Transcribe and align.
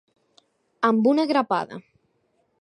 Amb 0.89 1.09
una 1.11 1.27
grapada. 1.33 1.79